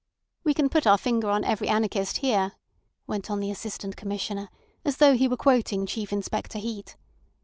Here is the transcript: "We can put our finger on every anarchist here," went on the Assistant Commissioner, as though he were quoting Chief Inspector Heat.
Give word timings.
"We 0.43 0.55
can 0.55 0.67
put 0.67 0.87
our 0.87 0.97
finger 0.97 1.29
on 1.29 1.43
every 1.43 1.67
anarchist 1.67 2.17
here," 2.25 2.53
went 3.05 3.29
on 3.29 3.39
the 3.39 3.51
Assistant 3.51 3.95
Commissioner, 3.95 4.49
as 4.83 4.97
though 4.97 5.13
he 5.15 5.27
were 5.27 5.37
quoting 5.37 5.85
Chief 5.85 6.11
Inspector 6.11 6.57
Heat. 6.57 6.95